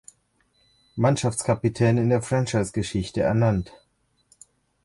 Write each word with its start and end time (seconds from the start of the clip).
Mannschaftskapitän 0.95 1.99
in 1.99 2.09
der 2.09 2.23
Franchise-Geschichte 2.23 3.21
ernannt. 3.21 3.71